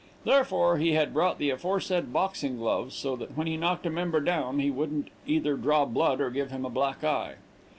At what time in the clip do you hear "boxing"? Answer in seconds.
2.11-2.57